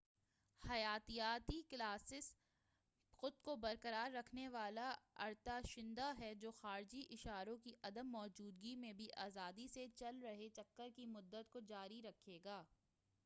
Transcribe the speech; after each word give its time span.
حیاتیاتی 0.63 1.61
کلاکس 1.69 2.31
خود 3.19 3.33
کو 3.41 3.55
برقرار 3.55 4.11
رکھنے 4.11 4.47
والا 4.49 4.89
ارتعاشندہ 5.17 6.11
ہے 6.19 6.33
جو 6.35 6.51
خارجی 6.51 7.03
اشاروں 7.09 7.57
کی 7.57 7.73
عدم 7.83 8.09
موجودگی 8.11 8.75
میں 8.75 8.93
بھی 8.93 9.07
آزادی 9.17 9.67
سے 9.67 9.85
چل 9.95 10.19
رہے 10.23 10.49
چکر 10.49 10.89
کی 10.95 11.05
مدت 11.07 11.51
کو 11.51 11.59
جاری 11.67 12.01
رکھے 12.01 12.39
گا 12.45 12.63